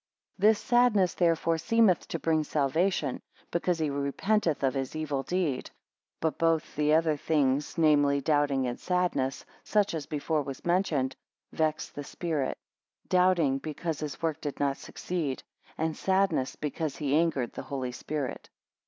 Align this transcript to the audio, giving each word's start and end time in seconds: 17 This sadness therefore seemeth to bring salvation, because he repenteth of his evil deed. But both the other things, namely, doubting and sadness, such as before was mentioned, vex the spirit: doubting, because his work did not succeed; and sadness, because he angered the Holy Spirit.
17 0.39 0.49
This 0.49 0.57
sadness 0.59 1.13
therefore 1.13 1.59
seemeth 1.59 2.07
to 2.07 2.17
bring 2.17 2.43
salvation, 2.43 3.21
because 3.51 3.77
he 3.77 3.91
repenteth 3.91 4.63
of 4.63 4.73
his 4.73 4.95
evil 4.95 5.21
deed. 5.21 5.69
But 6.19 6.39
both 6.39 6.75
the 6.75 6.95
other 6.95 7.15
things, 7.17 7.77
namely, 7.77 8.19
doubting 8.19 8.65
and 8.65 8.79
sadness, 8.79 9.45
such 9.63 9.93
as 9.93 10.07
before 10.07 10.41
was 10.41 10.65
mentioned, 10.65 11.15
vex 11.51 11.89
the 11.89 12.03
spirit: 12.03 12.57
doubting, 13.09 13.59
because 13.59 13.99
his 13.99 14.19
work 14.23 14.41
did 14.41 14.59
not 14.59 14.77
succeed; 14.77 15.43
and 15.77 15.95
sadness, 15.95 16.55
because 16.55 16.95
he 16.97 17.15
angered 17.15 17.53
the 17.53 17.61
Holy 17.61 17.91
Spirit. 17.91 18.49